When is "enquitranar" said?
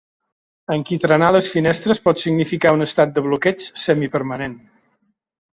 0.75-1.27